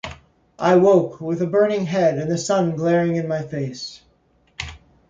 [0.57, 4.01] I woke with a burning head and the sun glaring in my face.